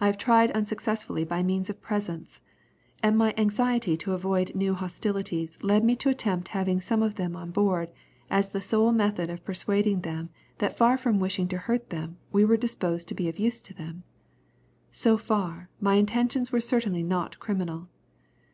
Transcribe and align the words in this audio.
I 0.00 0.06
had 0.06 0.18
tried 0.18 0.50
unsuccessfully 0.52 1.22
by 1.22 1.42
means 1.42 1.68
of 1.68 1.82
presents 1.82 2.40
and 3.02 3.18
my 3.18 3.34
anxiety 3.36 3.94
to 3.98 4.14
avoid 4.14 4.54
new 4.54 4.72
hostilities 4.72 5.58
led 5.62 5.84
me 5.84 5.96
to 5.96 6.08
attempt 6.08 6.48
having 6.56 6.80
some 6.80 7.02
of 7.02 7.16
them 7.16 7.36
on 7.36 7.50
board, 7.50 7.90
as 8.30 8.52
the 8.52 8.62
sole 8.62 8.90
method 8.90 9.28
of 9.28 9.44
persuading 9.44 10.00
them 10.00 10.30
that 10.60 10.78
far 10.78 10.96
from 10.96 11.20
wishing 11.20 11.46
to 11.48 11.58
hurt 11.58 11.90
them, 11.90 12.16
we 12.32 12.42
were 12.42 12.56
disposed 12.56 13.06
to 13.08 13.14
be 13.14 13.28
of 13.28 13.38
use 13.38 13.60
to 13.60 13.74
them. 13.74 14.02
So 14.92 15.18
far, 15.18 15.68
my 15.78 15.96
intentions 15.96 16.50
were 16.50 16.62
certainly 16.62 17.02
not 17.02 17.38
criminal. 17.38 17.88